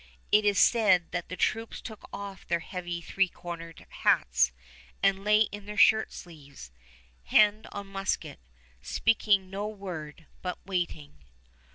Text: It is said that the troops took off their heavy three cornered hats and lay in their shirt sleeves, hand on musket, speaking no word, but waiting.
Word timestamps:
It 0.31 0.45
is 0.45 0.57
said 0.57 1.11
that 1.11 1.29
the 1.29 1.35
troops 1.37 1.79
took 1.79 2.09
off 2.11 2.43
their 2.47 2.61
heavy 2.61 3.01
three 3.01 3.27
cornered 3.27 3.85
hats 3.87 4.51
and 5.03 5.23
lay 5.23 5.41
in 5.51 5.67
their 5.67 5.77
shirt 5.77 6.11
sleeves, 6.11 6.71
hand 7.25 7.67
on 7.71 7.85
musket, 7.85 8.39
speaking 8.81 9.51
no 9.51 9.67
word, 9.67 10.25
but 10.41 10.57
waiting. 10.65 11.23